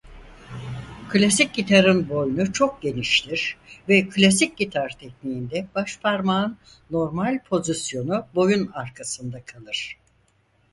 [1.09, 3.57] Klasik gitarın boynu çok geniştir
[3.89, 6.57] ve klasik gitar tekniğinde başparmağın
[6.91, 9.97] normal pozisyonu boyun arkasında kalır.